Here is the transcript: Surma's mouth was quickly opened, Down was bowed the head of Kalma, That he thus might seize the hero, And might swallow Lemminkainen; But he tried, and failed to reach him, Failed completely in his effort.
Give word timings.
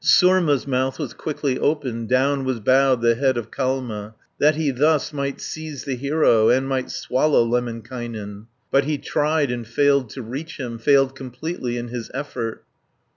Surma's 0.03 0.65
mouth 0.65 0.97
was 0.97 1.13
quickly 1.13 1.59
opened, 1.59 2.09
Down 2.09 2.43
was 2.43 2.59
bowed 2.59 3.01
the 3.03 3.13
head 3.13 3.37
of 3.37 3.51
Kalma, 3.51 4.15
That 4.39 4.55
he 4.55 4.71
thus 4.71 5.13
might 5.13 5.39
seize 5.39 5.83
the 5.83 5.93
hero, 5.95 6.49
And 6.49 6.67
might 6.67 6.89
swallow 6.89 7.43
Lemminkainen; 7.45 8.47
But 8.71 8.85
he 8.85 8.97
tried, 8.97 9.51
and 9.51 9.67
failed 9.67 10.09
to 10.15 10.23
reach 10.23 10.59
him, 10.59 10.79
Failed 10.79 11.15
completely 11.15 11.77
in 11.77 11.89
his 11.89 12.09
effort. 12.15 12.63